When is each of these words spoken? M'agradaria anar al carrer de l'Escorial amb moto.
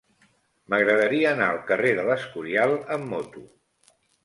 M'agradaria 0.73 1.27
anar 1.33 1.51
al 1.51 1.61
carrer 1.73 1.93
de 2.01 2.07
l'Escorial 2.09 2.75
amb 2.99 3.09
moto. 3.15 3.47